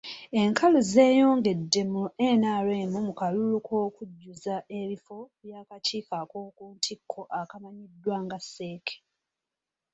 [0.41, 2.03] Enkalu zeeyongedde mu
[2.39, 8.85] NRM mu kalulu k’okujjuza ebifo by’akakiiko ak’okuntikko akamanyiddwa nga CEC.